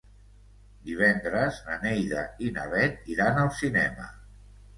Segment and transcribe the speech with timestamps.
[0.87, 4.11] Divendres na Neida i na Bet iran al cinema.